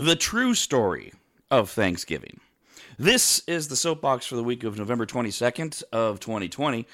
[0.00, 1.12] the true story
[1.50, 2.40] of Thanksgiving.
[2.98, 6.86] This is the soapbox for the week of November 22nd of 2020.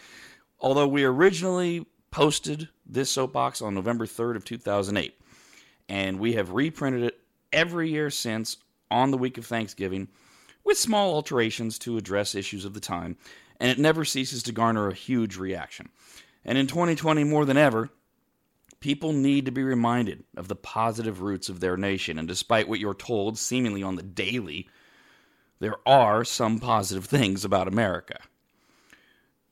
[0.59, 5.15] Although we originally posted this soapbox on November 3rd of 2008,
[5.89, 7.21] and we have reprinted it
[7.53, 8.57] every year since
[8.91, 10.09] on the week of Thanksgiving
[10.65, 13.17] with small alterations to address issues of the time,
[13.61, 15.91] and it never ceases to garner a huge reaction.
[16.45, 17.89] And in 2020 more than ever,
[18.81, 22.81] People need to be reminded of the positive roots of their nation, and despite what
[22.81, 24.69] you're told seemingly on the daily,
[25.59, 28.19] there are some positive things about America.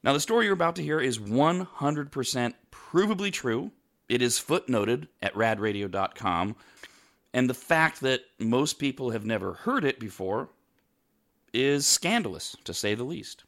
[0.03, 3.71] Now, the story you're about to hear is 100% provably true.
[4.09, 6.57] It is footnoted at radradio.com.
[7.33, 10.51] And the fact that most people have never heard it before
[11.55, 13.45] is scandalous, to say the least.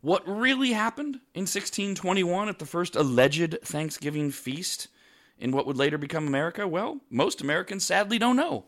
[0.00, 4.88] What really happened in 1621 at the first alleged Thanksgiving feast
[5.38, 6.66] in what would later become America?
[6.66, 8.64] Well, most Americans sadly don't know.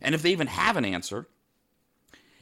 [0.00, 1.26] And if they even have an answer,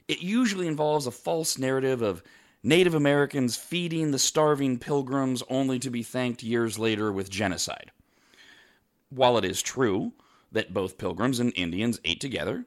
[0.06, 2.22] it usually involves a false narrative of
[2.62, 7.90] Native Americans feeding the starving pilgrims only to be thanked years later with genocide.
[9.10, 10.12] While it is true
[10.52, 12.66] that both pilgrims and Indians ate together,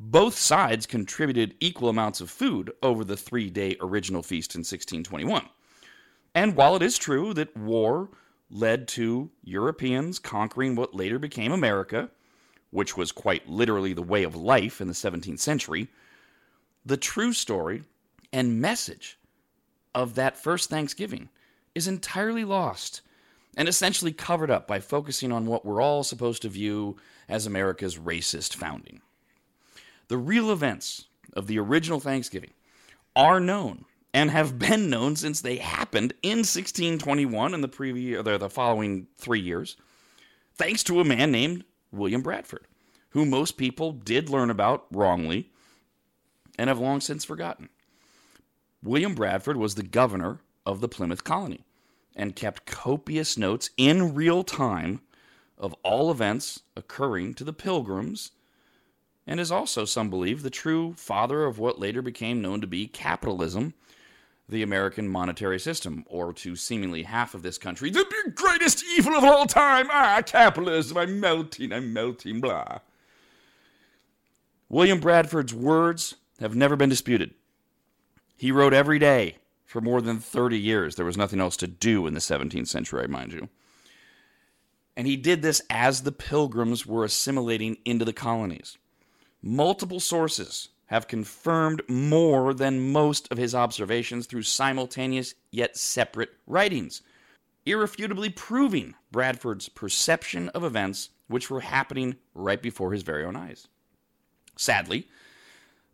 [0.00, 5.48] both sides contributed equal amounts of food over the three day original feast in 1621.
[6.34, 8.08] And while it is true that war
[8.50, 12.10] led to Europeans conquering what later became America,
[12.70, 15.88] which was quite literally the way of life in the 17th century,
[16.84, 17.82] the true story
[18.32, 19.18] and message
[19.94, 21.28] of that first Thanksgiving
[21.74, 23.00] is entirely lost
[23.56, 26.96] and essentially covered up by focusing on what we're all supposed to view
[27.28, 29.00] as America's racist founding.
[30.08, 32.52] The real events of the original Thanksgiving
[33.14, 38.38] are known and have been known since they happened in 1621 and the previous the,
[38.38, 39.76] the following 3 years
[40.54, 42.66] thanks to a man named William Bradford
[43.10, 45.50] who most people did learn about wrongly
[46.58, 47.68] and have long since forgotten.
[48.82, 51.64] William Bradford was the governor of the Plymouth colony
[52.16, 55.00] and kept copious notes in real time
[55.56, 58.32] of all events occurring to the pilgrims
[59.28, 62.86] and is also, some believe, the true father of what later became known to be
[62.86, 63.74] capitalism,
[64.48, 69.22] the American monetary system, or to seemingly half of this country, the greatest evil of
[69.22, 72.78] all time, ah, capitalism, I'm melting, I'm melting, blah.
[74.70, 77.34] William Bradford's words have never been disputed.
[78.34, 79.36] He wrote every day
[79.66, 80.94] for more than 30 years.
[80.94, 83.50] There was nothing else to do in the 17th century, mind you.
[84.96, 88.78] And he did this as the pilgrims were assimilating into the colonies.
[89.42, 97.02] Multiple sources have confirmed more than most of his observations through simultaneous yet separate writings,
[97.64, 103.68] irrefutably proving Bradford's perception of events which were happening right before his very own eyes.
[104.56, 105.06] Sadly,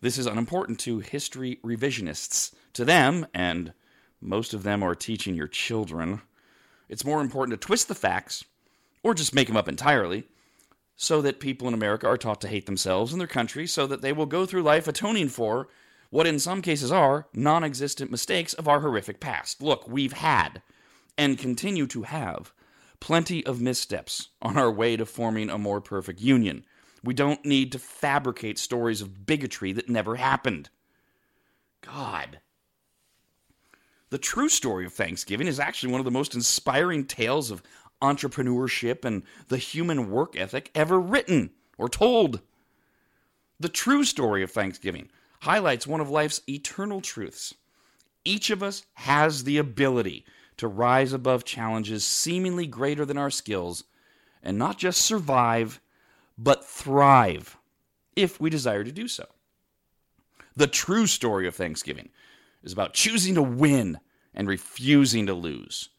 [0.00, 2.54] this is unimportant to history revisionists.
[2.74, 3.72] To them, and
[4.20, 6.22] most of them are teaching your children,
[6.88, 8.44] it's more important to twist the facts
[9.02, 10.28] or just make them up entirely
[10.96, 14.02] so that people in America are taught to hate themselves and their country, so that
[14.02, 15.68] they will go through life atoning for
[16.10, 19.60] what in some cases are non existent mistakes of our horrific past.
[19.60, 20.62] Look, we've had
[21.18, 22.52] and continue to have
[23.00, 26.64] plenty of missteps on our way to forming a more perfect union.
[27.02, 30.70] We don't need to fabricate stories of bigotry that never happened.
[31.82, 32.40] God.
[34.10, 37.62] The true story of Thanksgiving is actually one of the most inspiring tales of
[38.04, 42.40] entrepreneurship and the human work ethic ever written or told.
[43.58, 45.08] The true story of Thanksgiving
[45.40, 47.54] highlights one of life's eternal truths.
[48.24, 50.24] Each of us has the ability
[50.56, 53.84] to rise above challenges seemingly greater than our skills
[54.42, 55.80] and not just survive,
[56.36, 57.56] but thrive
[58.16, 59.26] if we desire to do so.
[60.56, 62.10] The true story of Thanksgiving
[62.62, 63.98] is about choosing to win
[64.34, 65.90] and refusing to lose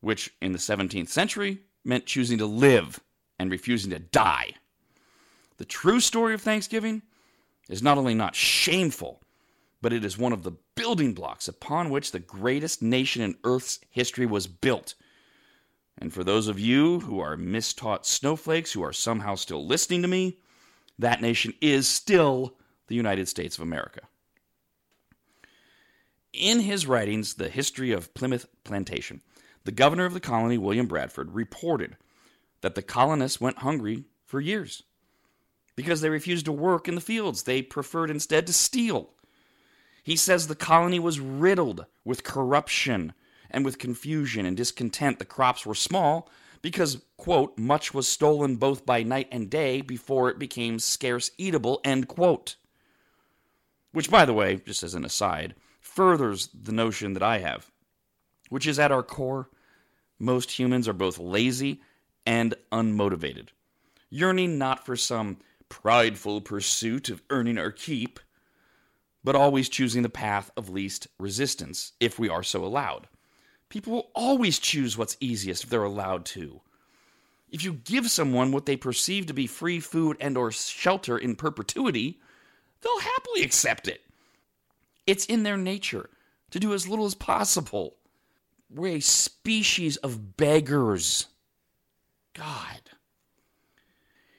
[0.00, 3.00] which in the 17th century meant choosing to live
[3.38, 4.52] and refusing to die.
[5.58, 7.02] The true story of Thanksgiving
[7.68, 9.22] is not only not shameful,
[9.80, 13.80] but it is one of the building blocks upon which the greatest nation in Earth's
[13.90, 14.94] history was built.
[15.98, 20.08] And for those of you who are mistaught snowflakes who are somehow still listening to
[20.08, 20.38] me,
[20.98, 22.56] that nation is still
[22.86, 24.00] the United States of America.
[26.32, 29.22] In his writings, The History of Plymouth Plantation,
[29.68, 31.98] the governor of the colony, William Bradford, reported
[32.62, 34.82] that the colonists went hungry for years
[35.76, 37.42] because they refused to work in the fields.
[37.42, 39.10] They preferred instead to steal.
[40.02, 43.12] He says the colony was riddled with corruption
[43.50, 45.18] and with confusion and discontent.
[45.18, 46.30] The crops were small,
[46.62, 51.82] because, quote, much was stolen both by night and day before it became scarce eatable,
[51.84, 52.56] end quote.
[53.92, 57.70] Which, by the way, just as an aside, furthers the notion that I have,
[58.48, 59.50] which is at our core,
[60.18, 61.80] most humans are both lazy
[62.26, 63.48] and unmotivated,
[64.10, 65.38] yearning not for some
[65.68, 68.18] prideful pursuit of earning our keep,
[69.22, 73.08] but always choosing the path of least resistance if we are so allowed.
[73.68, 76.60] People will always choose what's easiest if they're allowed to.
[77.50, 81.36] If you give someone what they perceive to be free food and or shelter in
[81.36, 82.20] perpetuity,
[82.80, 84.02] they'll happily accept it.
[85.06, 86.10] It's in their nature
[86.50, 87.96] to do as little as possible.
[88.70, 91.26] We're a species of beggars.
[92.34, 92.80] God.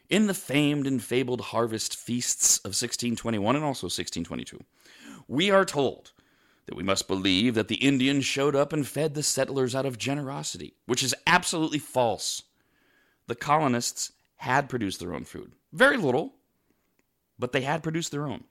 [0.09, 4.59] In the famed and fabled harvest feasts of 1621 and also 1622,
[5.27, 6.11] we are told
[6.65, 9.97] that we must believe that the Indians showed up and fed the settlers out of
[9.97, 12.43] generosity, which is absolutely false.
[13.27, 15.53] The colonists had produced their own food.
[15.73, 16.33] Very little,
[17.37, 18.43] but they had produced their own.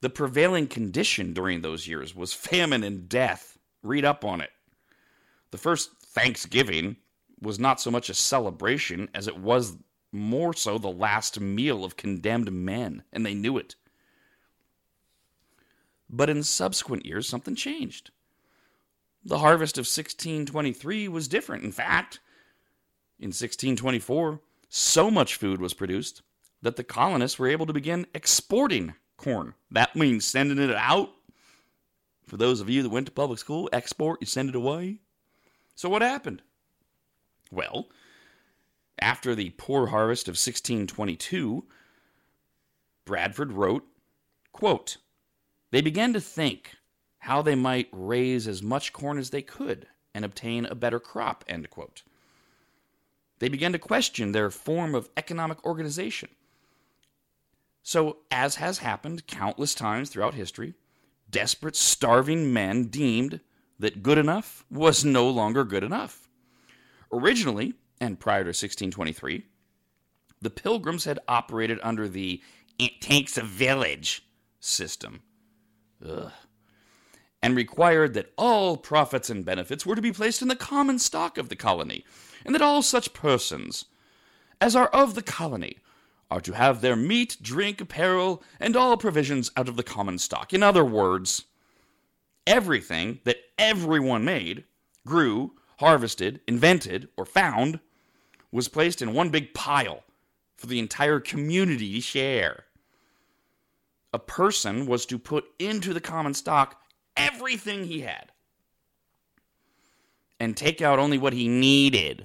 [0.00, 3.53] The prevailing condition during those years was famine and death.
[3.84, 4.50] Read up on it.
[5.52, 6.96] The first Thanksgiving
[7.40, 9.76] was not so much a celebration as it was
[10.10, 13.76] more so the last meal of condemned men, and they knew it.
[16.08, 18.10] But in subsequent years, something changed.
[19.24, 21.64] The harvest of 1623 was different.
[21.64, 22.20] In fact,
[23.18, 26.22] in 1624, so much food was produced
[26.62, 29.54] that the colonists were able to begin exporting corn.
[29.70, 31.10] That means sending it out.
[32.26, 35.00] For those of you that went to public school, export, you send it away.
[35.74, 36.42] So what happened?
[37.50, 37.88] Well,
[38.98, 41.64] after the poor harvest of 1622,
[43.04, 43.86] Bradford wrote,
[44.52, 44.96] quote,
[45.70, 46.76] they began to think
[47.18, 51.44] how they might raise as much corn as they could and obtain a better crop.
[51.48, 52.02] End quote.
[53.40, 56.28] They began to question their form of economic organization.
[57.82, 60.74] So, as has happened countless times throughout history,
[61.34, 63.40] desperate, starving men deemed
[63.80, 66.28] that good enough was no longer good enough.
[67.12, 69.44] Originally, and prior to 1623,
[70.40, 72.40] the Pilgrims had operated under the
[72.78, 74.22] it takes a village
[74.60, 75.22] system
[76.08, 76.30] Ugh.
[77.42, 81.36] And required that all profits and benefits were to be placed in the common stock
[81.36, 82.04] of the colony,
[82.44, 83.86] and that all such persons
[84.60, 85.78] as are of the colony
[86.30, 90.52] are to have their meat, drink, apparel, and all provisions out of the common stock.
[90.52, 91.44] In other words,
[92.46, 94.64] everything that everyone made,
[95.06, 97.80] grew, harvested, invented, or found
[98.50, 100.04] was placed in one big pile
[100.56, 102.64] for the entire community to share
[104.14, 106.80] a person was to put into the common stock
[107.16, 108.30] everything he had
[110.38, 112.24] and take out only what he needed.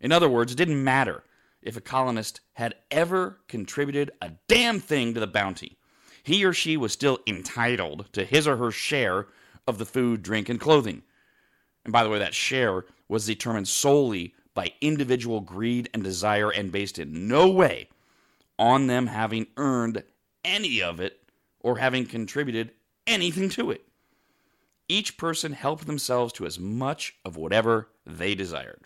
[0.00, 1.24] In other words, it didn't matter
[1.66, 5.76] if a colonist had ever contributed a damn thing to the bounty.
[6.22, 9.26] He or she was still entitled to his or her share
[9.66, 11.02] of the food, drink, and clothing.
[11.84, 16.72] And by the way, that share was determined solely by individual greed and desire and
[16.72, 17.88] based in no way
[18.58, 20.02] on them having earned
[20.44, 21.20] any of it
[21.60, 22.70] or having contributed
[23.06, 23.82] anything to it.
[24.88, 28.82] Each person helped themselves to as much of whatever they desired.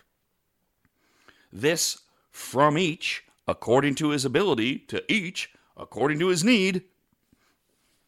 [1.53, 1.99] This
[2.31, 6.83] from each, according to his ability, to each, according to his need,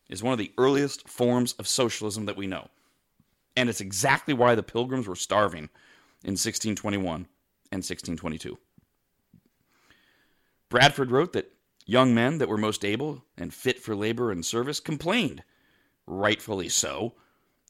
[0.09, 2.67] is one of the earliest forms of socialism that we know.
[3.55, 5.69] And it's exactly why the pilgrims were starving
[6.23, 7.27] in 1621
[7.71, 8.57] and 1622.
[10.69, 11.53] Bradford wrote that
[11.85, 15.43] Young men that were most able and fit for labor and service complained,
[16.07, 17.13] rightfully so,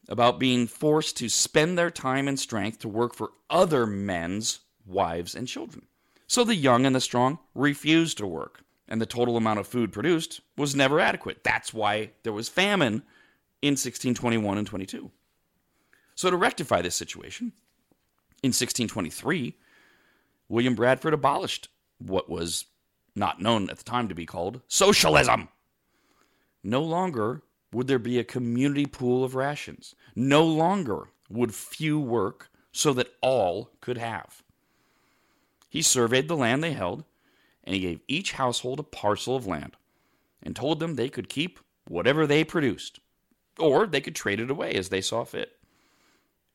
[0.07, 5.33] about being forced to spend their time and strength to work for other men's wives
[5.33, 5.87] and children.
[6.33, 9.91] So the young and the strong refused to work, and the total amount of food
[9.91, 11.43] produced was never adequate.
[11.43, 13.03] That's why there was famine
[13.61, 15.11] in 1621 and 22.
[16.15, 17.53] So to rectify this situation,
[18.41, 19.59] in 1623,
[20.49, 22.65] William Bradford abolished what was
[23.15, 25.49] not known at the time to be called socialism.
[26.63, 29.93] No longer would there be a community pool of rations.
[30.15, 34.41] No longer would few work so that all could have.
[35.73, 37.03] He surveyed the land they held,
[37.63, 39.75] and he gave each household a parcel of land,
[40.43, 42.99] and told them they could keep whatever they produced,
[43.57, 45.53] or they could trade it away as they saw fit.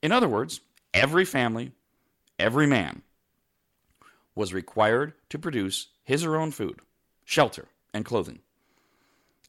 [0.02, 0.60] In other words,
[0.94, 1.72] every family,
[2.38, 3.02] every man,
[4.36, 6.78] was required to produce his or her own food,
[7.24, 8.38] shelter, and clothing.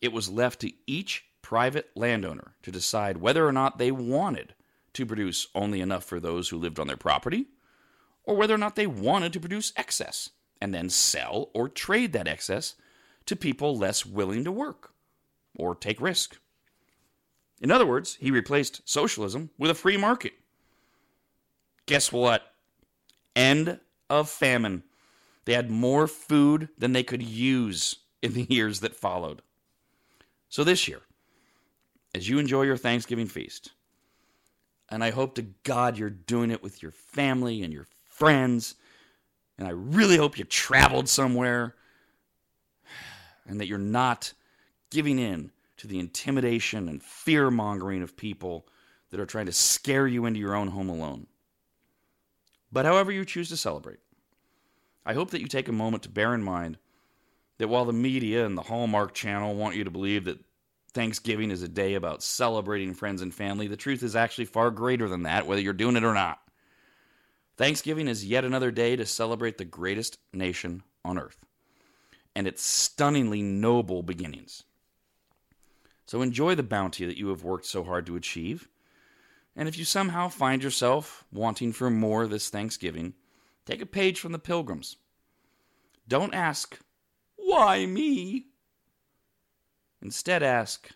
[0.01, 4.55] It was left to each private landowner to decide whether or not they wanted
[4.93, 7.45] to produce only enough for those who lived on their property,
[8.23, 10.29] or whether or not they wanted to produce excess
[10.61, 12.75] and then sell or trade that excess
[13.25, 14.93] to people less willing to work
[15.57, 16.37] or take risk.
[17.61, 20.33] In other words, he replaced socialism with a free market.
[21.85, 22.53] Guess what?
[23.35, 24.83] End of famine.
[25.45, 29.41] They had more food than they could use in the years that followed.
[30.49, 31.01] So this year,
[32.13, 33.71] as you enjoy your Thanksgiving feast,
[34.89, 37.87] and I hope to God you're doing it with your family and your
[38.19, 38.75] friends,
[39.57, 41.75] and I really hope you traveled somewhere,
[43.47, 44.33] and that you're not
[44.91, 48.67] giving in to the intimidation and fear mongering of people
[49.09, 51.27] that are trying to scare you into your own home alone.
[52.71, 53.99] But however you choose to celebrate,
[55.05, 56.77] I hope that you take a moment to bear in mind
[57.57, 60.39] that while the media and the Hallmark Channel want you to believe that
[60.93, 65.07] Thanksgiving is a day about celebrating friends and family, the truth is actually far greater
[65.07, 66.39] than that, whether you're doing it or not.
[67.59, 71.45] Thanksgiving is yet another day to celebrate the greatest nation on earth
[72.33, 74.63] and its stunningly noble beginnings.
[76.05, 78.69] So enjoy the bounty that you have worked so hard to achieve.
[79.57, 83.13] And if you somehow find yourself wanting for more this Thanksgiving,
[83.65, 84.95] take a page from the Pilgrims.
[86.07, 86.79] Don't ask,
[87.35, 88.45] why me?
[90.01, 90.91] Instead, ask,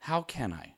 [0.00, 0.73] how can I?